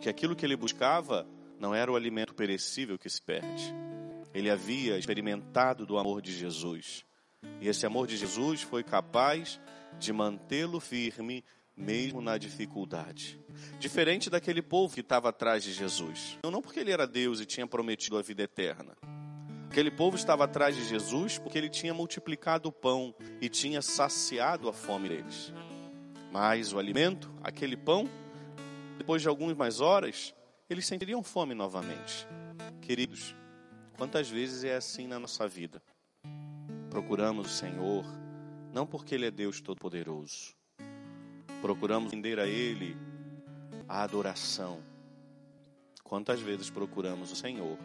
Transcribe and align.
Porque 0.00 0.08
aquilo 0.08 0.34
que 0.34 0.46
ele 0.46 0.56
buscava 0.56 1.28
não 1.58 1.74
era 1.74 1.92
o 1.92 1.94
alimento 1.94 2.34
perecível 2.34 2.98
que 2.98 3.10
se 3.10 3.20
perde. 3.20 3.74
Ele 4.32 4.48
havia 4.48 4.96
experimentado 4.96 5.84
do 5.84 5.98
amor 5.98 6.22
de 6.22 6.32
Jesus. 6.32 7.04
E 7.60 7.68
esse 7.68 7.84
amor 7.84 8.06
de 8.06 8.16
Jesus 8.16 8.62
foi 8.62 8.82
capaz 8.82 9.60
de 9.98 10.10
mantê-lo 10.10 10.80
firme 10.80 11.44
mesmo 11.76 12.22
na 12.22 12.38
dificuldade. 12.38 13.38
Diferente 13.78 14.30
daquele 14.30 14.62
povo 14.62 14.94
que 14.94 15.02
estava 15.02 15.28
atrás 15.28 15.62
de 15.62 15.74
Jesus. 15.74 16.38
Não 16.50 16.62
porque 16.62 16.80
ele 16.80 16.92
era 16.92 17.06
Deus 17.06 17.38
e 17.38 17.44
tinha 17.44 17.66
prometido 17.66 18.16
a 18.16 18.22
vida 18.22 18.42
eterna. 18.42 18.96
Aquele 19.66 19.90
povo 19.90 20.16
estava 20.16 20.44
atrás 20.44 20.74
de 20.74 20.82
Jesus 20.82 21.36
porque 21.36 21.58
ele 21.58 21.68
tinha 21.68 21.92
multiplicado 21.92 22.70
o 22.70 22.72
pão 22.72 23.14
e 23.38 23.50
tinha 23.50 23.82
saciado 23.82 24.66
a 24.66 24.72
fome 24.72 25.10
deles. 25.10 25.52
Mas 26.32 26.72
o 26.72 26.78
alimento, 26.78 27.30
aquele 27.42 27.76
pão, 27.76 28.08
depois 29.00 29.22
de 29.22 29.28
algumas 29.28 29.56
mais 29.56 29.80
horas, 29.80 30.34
eles 30.68 30.84
sentiriam 30.86 31.22
fome 31.22 31.54
novamente. 31.54 32.28
Queridos, 32.82 33.34
quantas 33.96 34.28
vezes 34.28 34.62
é 34.62 34.76
assim 34.76 35.06
na 35.06 35.18
nossa 35.18 35.48
vida? 35.48 35.82
Procuramos 36.90 37.46
o 37.46 37.48
Senhor, 37.48 38.04
não 38.70 38.86
porque 38.86 39.14
Ele 39.14 39.24
é 39.24 39.30
Deus 39.30 39.58
Todo-Poderoso. 39.62 40.54
Procuramos 41.62 42.12
render 42.12 42.38
a 42.38 42.46
Ele 42.46 42.94
a 43.88 44.02
adoração. 44.02 44.82
Quantas 46.04 46.38
vezes 46.40 46.68
procuramos 46.68 47.32
o 47.32 47.36
Senhor 47.36 47.78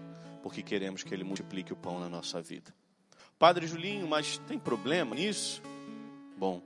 porque 0.44 0.62
queremos 0.62 1.02
que 1.02 1.14
Ele 1.14 1.24
multiplique 1.24 1.72
o 1.72 1.78
pão 1.78 1.98
na 1.98 2.10
nossa 2.10 2.42
vida? 2.42 2.76
Padre 3.40 3.68
Julinho, 3.68 4.06
mas 4.06 4.38
tem 4.40 4.60
problema 4.60 5.16
nisso? 5.16 5.62
Bom, 6.38 6.62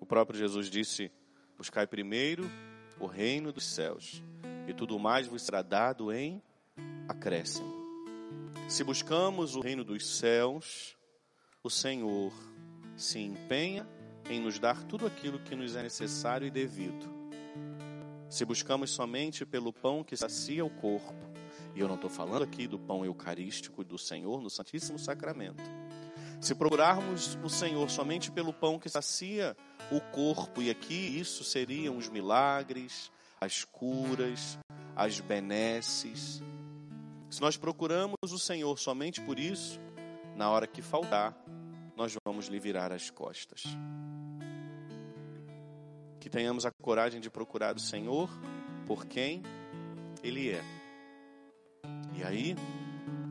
o 0.00 0.06
próprio 0.06 0.38
Jesus 0.38 0.70
disse: 0.70 1.12
Buscai 1.58 1.86
primeiro 1.86 2.50
o 2.98 3.06
reino 3.06 3.52
dos 3.52 3.64
céus, 3.64 4.22
e 4.66 4.72
tudo 4.72 4.98
mais 4.98 5.26
vos 5.26 5.42
será 5.42 5.62
dado 5.62 6.12
em 6.12 6.42
acréscimo. 7.08 7.84
Se 8.68 8.82
buscamos 8.82 9.56
o 9.56 9.60
reino 9.60 9.84
dos 9.84 10.06
céus, 10.06 10.96
o 11.62 11.68
Senhor 11.68 12.32
se 12.96 13.18
empenha 13.18 13.86
em 14.28 14.40
nos 14.40 14.58
dar 14.58 14.82
tudo 14.84 15.06
aquilo 15.06 15.38
que 15.38 15.54
nos 15.54 15.76
é 15.76 15.82
necessário 15.82 16.46
e 16.46 16.50
devido. 16.50 17.12
Se 18.28 18.44
buscamos 18.44 18.90
somente 18.90 19.44
pelo 19.44 19.72
pão 19.72 20.02
que 20.02 20.16
sacia 20.16 20.64
o 20.64 20.70
corpo, 20.70 21.14
e 21.74 21.80
eu 21.80 21.88
não 21.88 21.96
estou 21.96 22.08
falando 22.08 22.42
aqui 22.42 22.66
do 22.66 22.78
pão 22.78 23.04
eucarístico 23.04 23.84
do 23.84 23.98
Senhor 23.98 24.40
no 24.40 24.48
Santíssimo 24.48 24.98
Sacramento. 24.98 25.62
Se 26.44 26.54
procurarmos 26.54 27.38
o 27.42 27.48
Senhor 27.48 27.88
somente 27.88 28.30
pelo 28.30 28.52
pão 28.52 28.78
que 28.78 28.86
sacia 28.86 29.56
o 29.90 29.98
corpo, 29.98 30.60
e 30.60 30.68
aqui 30.68 31.18
isso 31.18 31.42
seriam 31.42 31.96
os 31.96 32.10
milagres, 32.10 33.10
as 33.40 33.64
curas, 33.64 34.58
as 34.94 35.20
benesses. 35.20 36.42
Se 37.30 37.40
nós 37.40 37.56
procuramos 37.56 38.30
o 38.30 38.38
Senhor 38.38 38.78
somente 38.78 39.22
por 39.22 39.38
isso, 39.38 39.80
na 40.36 40.50
hora 40.50 40.66
que 40.66 40.82
faltar, 40.82 41.34
nós 41.96 42.14
vamos 42.26 42.48
lhe 42.48 42.58
virar 42.58 42.92
as 42.92 43.08
costas. 43.08 43.62
Que 46.20 46.28
tenhamos 46.28 46.66
a 46.66 46.70
coragem 46.70 47.22
de 47.22 47.30
procurar 47.30 47.74
o 47.74 47.80
Senhor 47.80 48.28
por 48.86 49.06
quem 49.06 49.42
Ele 50.22 50.50
é. 50.50 50.62
E 52.14 52.22
aí, 52.22 52.54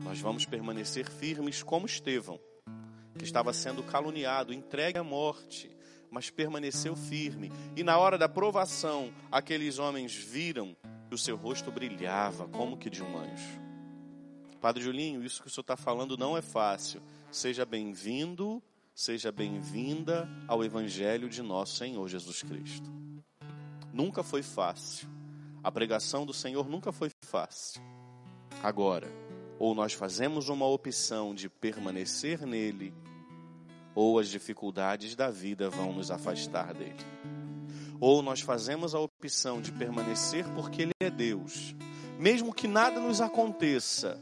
nós 0.02 0.18
vamos 0.18 0.44
permanecer 0.44 1.08
firmes 1.08 1.62
como 1.62 1.86
Estevão, 1.86 2.40
que 3.16 3.24
estava 3.24 3.52
sendo 3.52 3.82
caluniado, 3.82 4.52
entregue 4.52 4.98
à 4.98 5.04
morte, 5.04 5.70
mas 6.10 6.30
permaneceu 6.30 6.94
firme. 6.94 7.52
E 7.76 7.82
na 7.82 7.98
hora 7.98 8.16
da 8.16 8.28
provação, 8.28 9.12
aqueles 9.30 9.78
homens 9.78 10.14
viram 10.14 10.76
que 11.08 11.14
o 11.14 11.18
seu 11.18 11.36
rosto 11.36 11.70
brilhava 11.70 12.46
como 12.48 12.76
que 12.76 12.90
de 12.90 13.02
um 13.02 13.18
anjo. 13.18 13.60
Padre 14.60 14.82
Julinho, 14.82 15.22
isso 15.24 15.42
que 15.42 15.48
o 15.48 15.50
senhor 15.50 15.62
está 15.62 15.76
falando 15.76 16.16
não 16.16 16.36
é 16.36 16.40
fácil. 16.40 17.02
Seja 17.30 17.66
bem-vindo, 17.66 18.62
seja 18.94 19.30
bem-vinda 19.30 20.28
ao 20.48 20.64
Evangelho 20.64 21.28
de 21.28 21.42
nosso 21.42 21.76
Senhor 21.76 22.08
Jesus 22.08 22.42
Cristo. 22.42 22.90
Nunca 23.92 24.22
foi 24.22 24.42
fácil. 24.42 25.08
A 25.62 25.70
pregação 25.70 26.24
do 26.24 26.32
Senhor 26.32 26.68
nunca 26.68 26.92
foi 26.92 27.10
fácil. 27.22 27.82
Agora, 28.62 29.08
ou 29.58 29.74
nós 29.74 29.92
fazemos 29.92 30.48
uma 30.48 30.66
opção 30.66 31.34
de 31.34 31.48
permanecer 31.48 32.46
nele, 32.46 32.94
ou 33.94 34.18
as 34.18 34.28
dificuldades 34.28 35.14
da 35.14 35.30
vida 35.30 35.70
vão 35.70 35.92
nos 35.92 36.10
afastar 36.10 36.74
dele. 36.74 37.04
Ou 38.00 38.22
nós 38.22 38.40
fazemos 38.40 38.94
a 38.94 39.00
opção 39.00 39.60
de 39.60 39.70
permanecer 39.70 40.44
porque 40.54 40.82
ele 40.82 40.92
é 41.00 41.10
Deus, 41.10 41.74
mesmo 42.18 42.52
que 42.52 42.66
nada 42.66 43.00
nos 43.00 43.20
aconteça 43.20 44.20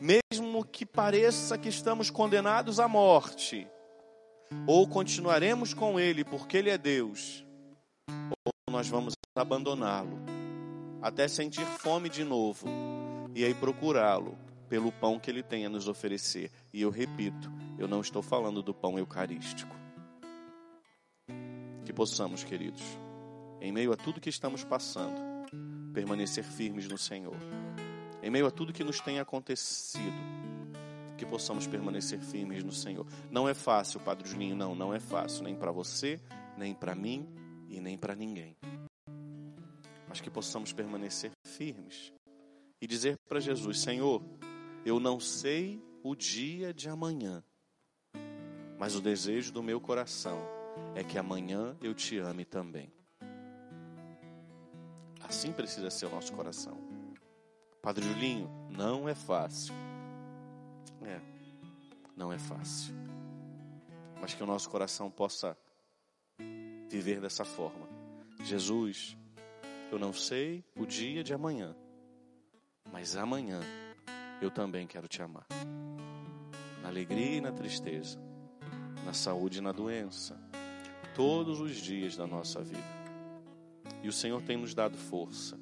mesmo 0.00 0.64
que 0.64 0.84
pareça 0.84 1.56
que 1.56 1.68
estamos 1.68 2.10
condenados 2.10 2.78
à 2.78 2.86
morte, 2.86 3.66
ou 4.66 4.86
continuaremos 4.86 5.72
com 5.72 5.98
Ele 5.98 6.24
porque 6.24 6.56
Ele 6.58 6.70
é 6.70 6.78
Deus, 6.78 7.44
ou 8.44 8.52
nós 8.70 8.88
vamos 8.88 9.14
abandoná-lo, 9.34 10.18
até 11.00 11.26
sentir 11.28 11.64
fome 11.64 12.08
de 12.08 12.24
novo, 12.24 12.66
e 13.34 13.44
aí 13.44 13.54
procurá-lo 13.54 14.36
pelo 14.68 14.92
pão 14.92 15.18
que 15.18 15.30
Ele 15.30 15.42
tem 15.42 15.66
a 15.66 15.68
nos 15.68 15.88
oferecer. 15.88 16.50
E 16.72 16.82
eu 16.82 16.90
repito, 16.90 17.50
eu 17.78 17.88
não 17.88 18.00
estou 18.00 18.22
falando 18.22 18.62
do 18.62 18.74
pão 18.74 18.98
eucarístico. 18.98 19.74
Que 21.84 21.92
possamos, 21.92 22.42
queridos, 22.42 22.82
em 23.60 23.72
meio 23.72 23.92
a 23.92 23.96
tudo 23.96 24.20
que 24.20 24.28
estamos 24.28 24.64
passando, 24.64 25.20
permanecer 25.92 26.44
firmes 26.44 26.88
no 26.88 26.98
Senhor 26.98 27.36
em 28.26 28.30
meio 28.30 28.46
a 28.48 28.50
tudo 28.50 28.72
que 28.72 28.82
nos 28.82 29.00
tem 29.00 29.20
acontecido, 29.20 30.16
que 31.16 31.24
possamos 31.24 31.64
permanecer 31.68 32.18
firmes 32.18 32.64
no 32.64 32.72
Senhor. 32.72 33.06
Não 33.30 33.48
é 33.48 33.54
fácil, 33.54 34.00
Padre 34.00 34.28
Julinho, 34.28 34.56
não, 34.56 34.74
não 34.74 34.92
é 34.92 34.98
fácil, 34.98 35.44
nem 35.44 35.54
para 35.54 35.70
você, 35.70 36.20
nem 36.58 36.74
para 36.74 36.92
mim 36.92 37.24
e 37.68 37.80
nem 37.80 37.96
para 37.96 38.16
ninguém. 38.16 38.56
Mas 40.08 40.20
que 40.20 40.28
possamos 40.28 40.72
permanecer 40.72 41.30
firmes 41.44 42.12
e 42.82 42.86
dizer 42.88 43.16
para 43.28 43.38
Jesus: 43.38 43.78
Senhor, 43.78 44.20
eu 44.86 45.00
não 45.00 45.18
sei 45.18 45.82
o 46.00 46.14
dia 46.14 46.72
de 46.72 46.88
amanhã, 46.88 47.42
mas 48.78 48.94
o 48.94 49.00
desejo 49.00 49.52
do 49.52 49.60
meu 49.60 49.80
coração 49.80 50.40
é 50.94 51.02
que 51.02 51.18
amanhã 51.18 51.76
eu 51.82 51.92
te 51.92 52.18
ame 52.18 52.44
também. 52.44 52.92
Assim 55.28 55.50
precisa 55.52 55.90
ser 55.90 56.06
o 56.06 56.10
nosso 56.10 56.32
coração. 56.32 56.78
Padre 57.82 58.06
Julinho, 58.06 58.48
não 58.70 59.08
é 59.08 59.14
fácil. 59.16 59.74
É, 61.02 61.20
não 62.16 62.32
é 62.32 62.38
fácil. 62.38 62.94
Mas 64.20 64.34
que 64.34 64.42
o 64.44 64.46
nosso 64.46 64.70
coração 64.70 65.10
possa 65.10 65.58
viver 66.88 67.20
dessa 67.20 67.44
forma. 67.44 67.88
Jesus, 68.44 69.16
eu 69.90 69.98
não 69.98 70.12
sei 70.12 70.64
o 70.76 70.86
dia 70.86 71.24
de 71.24 71.34
amanhã, 71.34 71.74
mas 72.92 73.16
amanhã 73.16 73.60
eu 74.40 74.50
também 74.50 74.86
quero 74.86 75.08
te 75.08 75.22
amar. 75.22 75.46
Na 76.82 76.88
alegria 76.88 77.36
e 77.36 77.40
na 77.40 77.52
tristeza, 77.52 78.18
na 79.04 79.12
saúde 79.12 79.58
e 79.58 79.60
na 79.60 79.72
doença, 79.72 80.38
todos 81.14 81.60
os 81.60 81.76
dias 81.76 82.16
da 82.16 82.26
nossa 82.26 82.62
vida. 82.62 82.96
E 84.02 84.08
o 84.08 84.12
Senhor 84.12 84.42
tem 84.42 84.56
nos 84.56 84.74
dado 84.74 84.96
força. 84.96 85.58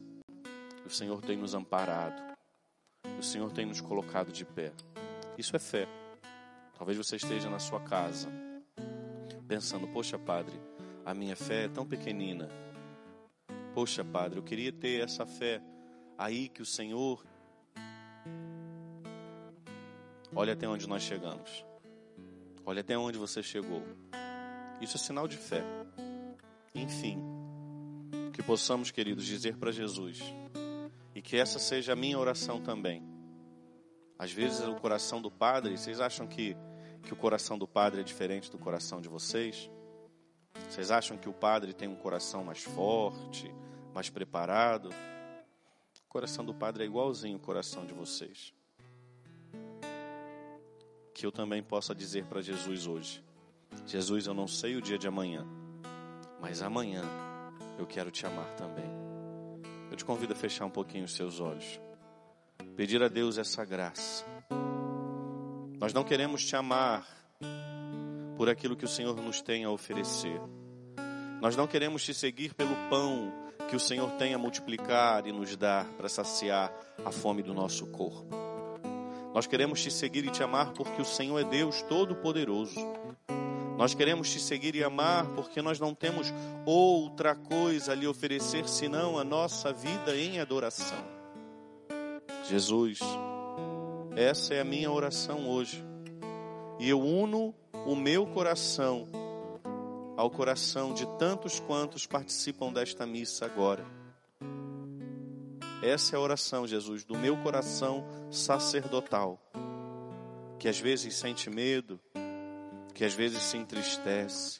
O 0.84 0.90
Senhor 0.90 1.20
tem 1.22 1.36
nos 1.36 1.54
amparado. 1.54 2.22
O 3.18 3.22
Senhor 3.22 3.50
tem 3.52 3.64
nos 3.64 3.80
colocado 3.80 4.32
de 4.32 4.44
pé. 4.44 4.72
Isso 5.38 5.56
é 5.56 5.58
fé. 5.58 5.88
Talvez 6.76 6.98
você 6.98 7.16
esteja 7.16 7.48
na 7.48 7.58
sua 7.58 7.80
casa 7.80 8.28
pensando: 9.46 9.86
Poxa, 9.88 10.18
Padre, 10.18 10.60
a 11.04 11.14
minha 11.14 11.36
fé 11.36 11.64
é 11.64 11.68
tão 11.68 11.86
pequenina. 11.86 12.48
Poxa, 13.74 14.04
Padre, 14.04 14.38
eu 14.38 14.42
queria 14.42 14.72
ter 14.72 15.02
essa 15.02 15.24
fé 15.24 15.62
aí 16.18 16.48
que 16.48 16.62
o 16.62 16.66
Senhor. 16.66 17.24
Olha 20.36 20.54
até 20.54 20.68
onde 20.68 20.88
nós 20.88 21.02
chegamos. 21.02 21.64
Olha 22.66 22.80
até 22.80 22.98
onde 22.98 23.16
você 23.16 23.42
chegou. 23.42 23.82
Isso 24.80 24.96
é 24.96 25.00
sinal 25.00 25.28
de 25.28 25.36
fé. 25.36 25.62
Enfim, 26.74 27.22
que 28.32 28.42
possamos, 28.42 28.90
queridos, 28.90 29.24
dizer 29.24 29.56
para 29.56 29.70
Jesus: 29.70 30.20
e 31.14 31.22
que 31.22 31.36
essa 31.36 31.58
seja 31.58 31.92
a 31.92 31.96
minha 31.96 32.18
oração 32.18 32.60
também. 32.60 33.02
Às 34.18 34.32
vezes 34.32 34.60
o 34.66 34.74
coração 34.74 35.22
do 35.22 35.30
padre, 35.30 35.76
vocês 35.76 36.00
acham 36.00 36.26
que, 36.26 36.56
que 37.02 37.12
o 37.12 37.16
coração 37.16 37.56
do 37.56 37.68
padre 37.68 38.00
é 38.00 38.04
diferente 38.04 38.50
do 38.50 38.58
coração 38.58 39.00
de 39.00 39.08
vocês? 39.08 39.70
Vocês 40.68 40.90
acham 40.90 41.16
que 41.16 41.28
o 41.28 41.32
padre 41.32 41.72
tem 41.72 41.86
um 41.86 41.96
coração 41.96 42.42
mais 42.42 42.62
forte, 42.62 43.54
mais 43.92 44.10
preparado? 44.10 44.88
O 44.88 46.08
coração 46.08 46.44
do 46.44 46.54
padre 46.54 46.82
é 46.82 46.86
igualzinho 46.86 47.36
o 47.36 47.40
coração 47.40 47.86
de 47.86 47.92
vocês. 47.92 48.52
Que 51.24 51.28
eu 51.28 51.32
também 51.32 51.62
possa 51.62 51.94
dizer 51.94 52.26
para 52.26 52.42
Jesus 52.42 52.86
hoje: 52.86 53.24
Jesus, 53.86 54.26
eu 54.26 54.34
não 54.34 54.46
sei 54.46 54.76
o 54.76 54.82
dia 54.82 54.98
de 54.98 55.08
amanhã, 55.08 55.42
mas 56.38 56.60
amanhã 56.60 57.02
eu 57.78 57.86
quero 57.86 58.10
te 58.10 58.26
amar 58.26 58.54
também. 58.56 58.84
Eu 59.90 59.96
te 59.96 60.04
convido 60.04 60.34
a 60.34 60.36
fechar 60.36 60.66
um 60.66 60.70
pouquinho 60.70 61.06
os 61.06 61.14
seus 61.14 61.40
olhos. 61.40 61.80
Pedir 62.76 63.02
a 63.02 63.08
Deus 63.08 63.38
essa 63.38 63.64
graça. 63.64 64.22
Nós 65.80 65.94
não 65.94 66.04
queremos 66.04 66.44
te 66.44 66.54
amar 66.56 67.08
por 68.36 68.50
aquilo 68.50 68.76
que 68.76 68.84
o 68.84 68.88
Senhor 68.88 69.16
nos 69.16 69.40
tem 69.40 69.64
a 69.64 69.70
oferecer. 69.70 70.38
Nós 71.40 71.56
não 71.56 71.66
queremos 71.66 72.04
te 72.04 72.12
seguir 72.12 72.52
pelo 72.52 72.76
pão 72.90 73.32
que 73.70 73.74
o 73.74 73.80
Senhor 73.80 74.10
tem 74.18 74.34
a 74.34 74.38
multiplicar 74.38 75.26
e 75.26 75.32
nos 75.32 75.56
dar 75.56 75.86
para 75.94 76.10
saciar 76.10 76.70
a 77.02 77.10
fome 77.10 77.42
do 77.42 77.54
nosso 77.54 77.86
corpo. 77.86 78.43
Nós 79.34 79.48
queremos 79.48 79.82
te 79.82 79.90
seguir 79.90 80.24
e 80.24 80.30
te 80.30 80.44
amar 80.44 80.72
porque 80.72 81.02
o 81.02 81.04
Senhor 81.04 81.40
é 81.40 81.42
Deus 81.44 81.82
Todo-Poderoso. 81.82 82.78
Nós 83.76 83.92
queremos 83.92 84.30
te 84.30 84.38
seguir 84.38 84.76
e 84.76 84.84
amar 84.84 85.26
porque 85.34 85.60
nós 85.60 85.80
não 85.80 85.92
temos 85.92 86.32
outra 86.64 87.34
coisa 87.34 87.90
a 87.90 87.94
lhe 87.96 88.06
oferecer 88.06 88.68
senão 88.68 89.18
a 89.18 89.24
nossa 89.24 89.72
vida 89.72 90.16
em 90.16 90.38
adoração. 90.38 91.04
Jesus, 92.48 93.00
essa 94.14 94.54
é 94.54 94.60
a 94.60 94.64
minha 94.64 94.92
oração 94.92 95.48
hoje. 95.48 95.84
E 96.78 96.88
eu 96.88 97.00
uno 97.00 97.52
o 97.84 97.96
meu 97.96 98.26
coração 98.26 99.08
ao 100.16 100.30
coração 100.30 100.94
de 100.94 101.06
tantos 101.18 101.58
quantos 101.58 102.06
participam 102.06 102.72
desta 102.72 103.04
missa 103.04 103.44
agora. 103.44 103.84
Essa 105.84 106.16
é 106.16 106.18
a 106.18 106.20
oração, 106.20 106.66
Jesus, 106.66 107.04
do 107.04 107.14
meu 107.14 107.36
coração 107.36 108.06
sacerdotal, 108.30 109.38
que 110.58 110.66
às 110.66 110.80
vezes 110.80 111.14
sente 111.14 111.50
medo, 111.50 112.00
que 112.94 113.04
às 113.04 113.12
vezes 113.12 113.42
se 113.42 113.58
entristece, 113.58 114.56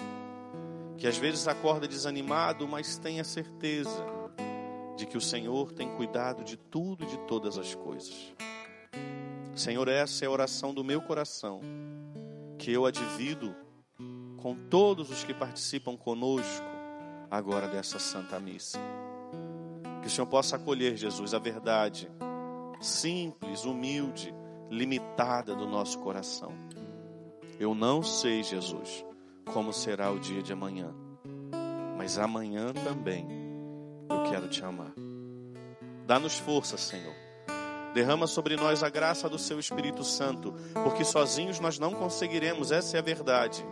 que 0.99 1.07
às 1.07 1.17
vezes 1.17 1.49
acorda 1.49 1.89
desanimado, 1.89 2.69
mas 2.69 2.99
tenha 2.99 3.25
certeza 3.25 4.05
de 4.99 5.07
que 5.07 5.17
o 5.17 5.21
Senhor 5.21 5.73
tem 5.73 5.89
cuidado 5.97 6.45
de 6.45 6.59
tudo 6.59 7.05
e 7.05 7.07
de 7.07 7.17
todas 7.27 7.57
as 7.57 7.75
coisas. 7.75 8.35
Senhor, 9.55 9.89
essa 9.89 10.27
é 10.27 10.29
a 10.29 10.31
oração 10.31 10.75
do 10.75 10.85
meu 10.85 11.01
coração, 11.01 11.63
que 12.59 12.71
eu 12.71 12.85
advido 12.85 13.57
com 14.37 14.55
todos 14.69 15.09
os 15.09 15.25
que 15.25 15.33
participam 15.33 15.97
conosco 15.97 16.67
agora 17.31 17.67
dessa 17.67 17.99
Santa 17.99 18.39
Missa. 18.39 18.79
Que 20.05 20.09
o 20.09 20.11
Senhor 20.11 20.27
possa 20.27 20.55
acolher, 20.55 20.97
Jesus, 20.97 21.35
a 21.35 21.39
verdade 21.41 22.09
simples, 22.81 23.65
humilde, 23.65 24.35
limitada 24.71 25.55
do 25.55 25.67
nosso 25.67 25.99
coração 26.01 26.53
eu 27.59 27.75
não 27.75 28.03
sei, 28.03 28.43
Jesus, 28.43 29.05
como 29.53 29.73
será 29.73 30.11
o 30.11 30.19
dia 30.19 30.43
de 30.43 30.53
amanhã, 30.53 30.93
mas 31.97 32.19
amanhã 32.19 32.73
também 32.73 33.27
eu 34.11 34.31
quero 34.31 34.49
te 34.49 34.65
amar. 34.65 34.93
Dá-nos 36.07 36.37
força, 36.37 36.77
Senhor. 36.77 37.15
Derrama 37.95 38.27
sobre 38.27 38.57
nós 38.57 38.83
a 38.83 38.91
graça 38.91 39.29
do 39.29 39.39
Seu 39.39 39.61
Espírito 39.61 40.03
Santo, 40.03 40.53
porque 40.83 41.05
sozinhos 41.05 41.61
nós 41.61 41.79
não 41.79 41.95
conseguiremos, 41.95 42.73
essa 42.73 42.97
é 42.97 43.01
a 43.01 43.03
verdade. 43.03 43.65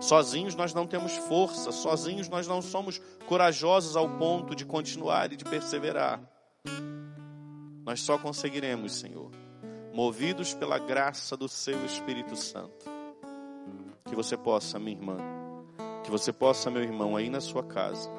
Sozinhos 0.00 0.54
nós 0.54 0.72
não 0.72 0.86
temos 0.86 1.12
força, 1.12 1.70
sozinhos 1.70 2.28
nós 2.28 2.48
não 2.48 2.62
somos 2.62 3.00
corajosos 3.26 3.96
ao 3.96 4.08
ponto 4.08 4.54
de 4.54 4.64
continuar 4.64 5.32
e 5.32 5.36
de 5.36 5.44
perseverar. 5.44 6.20
Nós 7.84 8.00
só 8.00 8.16
conseguiremos, 8.16 8.94
Senhor, 8.94 9.30
movidos 9.92 10.54
pela 10.54 10.78
graça 10.78 11.36
do 11.36 11.48
Seu 11.48 11.84
Espírito 11.84 12.34
Santo 12.34 13.00
que 14.10 14.16
você 14.16 14.36
possa, 14.36 14.76
minha 14.76 14.96
irmã, 14.96 15.16
que 16.02 16.10
você 16.10 16.32
possa, 16.32 16.68
meu 16.68 16.82
irmão, 16.82 17.16
aí 17.16 17.30
na 17.30 17.40
sua 17.40 17.62
casa, 17.62 18.10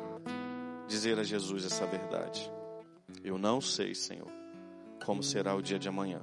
dizer 0.87 1.19
a 1.19 1.23
Jesus 1.23 1.65
essa 1.65 1.85
verdade. 1.85 2.49
Eu 3.21 3.37
não 3.37 3.59
sei, 3.59 3.93
Senhor, 3.93 4.31
como 5.05 5.21
será 5.21 5.53
o 5.53 5.61
dia 5.61 5.77
de 5.77 5.89
amanhã, 5.89 6.21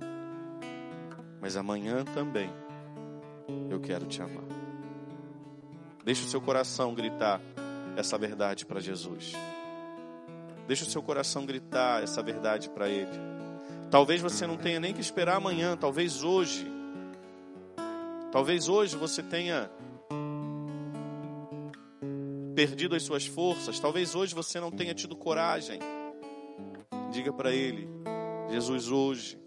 mas 1.39 1.55
amanhã 1.55 2.03
também 2.15 2.51
eu 3.69 3.79
quero 3.79 4.07
te 4.07 4.23
amar. 4.23 4.58
Deixe 6.09 6.25
o 6.25 6.29
seu 6.31 6.41
coração 6.41 6.95
gritar 6.95 7.39
essa 7.95 8.17
verdade 8.17 8.65
para 8.65 8.81
Jesus. 8.81 9.35
Deixe 10.67 10.85
o 10.85 10.91
seu 10.91 11.03
coração 11.03 11.45
gritar 11.45 12.03
essa 12.03 12.23
verdade 12.23 12.71
para 12.71 12.89
Ele. 12.89 13.13
Talvez 13.91 14.23
você 14.23 14.47
não 14.47 14.57
tenha 14.57 14.81
nem 14.81 14.95
que 14.95 15.03
esperar 15.03 15.37
amanhã, 15.37 15.77
talvez 15.77 16.23
hoje 16.23 16.67
Talvez 18.31 18.69
hoje 18.69 18.95
você 18.97 19.23
tenha 19.23 19.71
perdido 22.55 22.95
as 22.95 23.03
suas 23.03 23.27
forças, 23.27 23.81
talvez 23.81 24.15
hoje 24.15 24.35
você 24.35 24.61
não 24.61 24.71
tenha 24.71 24.95
tido 24.95 25.17
coragem. 25.17 25.81
Diga 27.11 27.33
para 27.33 27.51
Ele: 27.51 27.89
Jesus, 28.51 28.91
hoje 28.91 29.39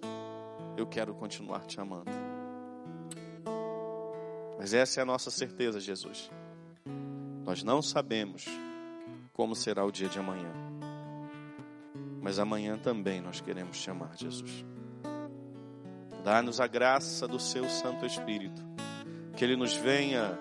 eu 0.75 0.87
quero 0.87 1.13
continuar 1.13 1.65
te 1.67 1.79
amando. 1.79 2.11
Mas 4.57 4.73
essa 4.73 4.99
é 4.99 5.03
a 5.03 5.05
nossa 5.05 5.29
certeza, 5.29 5.79
Jesus. 5.79 6.31
Nós 7.43 7.63
não 7.63 7.81
sabemos 7.81 8.45
como 9.33 9.55
será 9.55 9.83
o 9.85 9.91
dia 9.91 10.07
de 10.07 10.19
amanhã. 10.19 10.51
Mas 12.21 12.37
amanhã 12.37 12.77
também 12.77 13.19
nós 13.19 13.41
queremos 13.41 13.81
te 13.81 13.89
amar, 13.89 14.15
Jesus. 14.15 14.65
Dá-nos 16.23 16.59
a 16.59 16.67
graça 16.67 17.27
do 17.27 17.39
seu 17.39 17.67
Santo 17.67 18.05
Espírito 18.05 18.61
que 19.35 19.43
Ele 19.43 19.55
nos 19.55 19.75
venha 19.75 20.37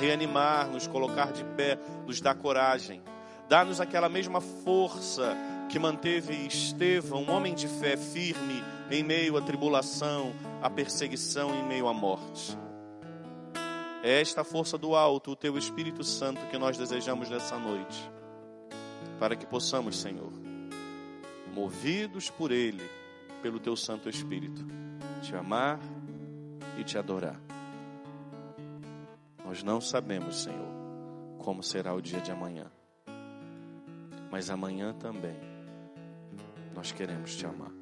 reanimar, 0.00 0.68
nos 0.68 0.86
colocar 0.86 1.32
de 1.32 1.44
pé, 1.56 1.78
nos 2.06 2.20
dar 2.20 2.34
coragem. 2.34 3.02
Dá-nos 3.48 3.80
aquela 3.80 4.08
mesma 4.08 4.40
força 4.40 5.36
que 5.68 5.78
manteve 5.78 6.34
Estevão, 6.46 7.22
um 7.22 7.30
homem 7.30 7.54
de 7.54 7.68
fé 7.68 7.96
firme, 7.96 8.64
em 8.90 9.02
meio 9.02 9.36
à 9.36 9.42
tribulação, 9.42 10.32
à 10.60 10.68
perseguição, 10.68 11.54
em 11.54 11.66
meio 11.66 11.86
à 11.86 11.94
morte. 11.94 12.58
É 14.02 14.20
esta 14.20 14.42
força 14.42 14.76
do 14.76 14.96
alto, 14.96 15.30
o 15.30 15.36
Teu 15.36 15.56
Espírito 15.56 16.02
Santo, 16.02 16.44
que 16.48 16.58
nós 16.58 16.76
desejamos 16.76 17.30
nessa 17.30 17.56
noite, 17.56 18.10
para 19.18 19.36
que 19.36 19.46
possamos, 19.46 19.96
Senhor, 20.00 20.32
movidos 21.54 22.28
por 22.28 22.50
Ele, 22.50 22.82
pelo 23.40 23.60
Teu 23.60 23.76
Santo 23.76 24.08
Espírito, 24.08 24.66
te 25.22 25.36
amar 25.36 25.78
e 26.76 26.82
te 26.82 26.98
adorar. 26.98 27.40
Nós 29.44 29.62
não 29.62 29.80
sabemos, 29.80 30.42
Senhor, 30.42 30.72
como 31.38 31.62
será 31.62 31.94
o 31.94 32.00
dia 32.00 32.20
de 32.20 32.32
amanhã. 32.32 32.66
Mas 34.32 34.50
amanhã 34.50 34.92
também 34.94 35.36
nós 36.74 36.90
queremos 36.90 37.36
te 37.36 37.46
amar. 37.46 37.81